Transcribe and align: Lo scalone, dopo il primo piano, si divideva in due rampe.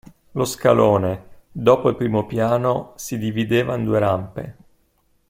Lo 0.31 0.45
scalone, 0.45 1.41
dopo 1.51 1.87
il 1.89 1.95
primo 1.95 2.25
piano, 2.25 2.93
si 2.95 3.19
divideva 3.19 3.75
in 3.75 3.83
due 3.83 3.99
rampe. 3.99 4.57